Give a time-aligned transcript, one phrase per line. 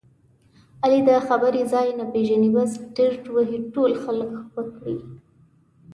[0.83, 4.99] علي د خبرې ځای نه پېژني بس ډرت وهي ټول خلک خپه کړي.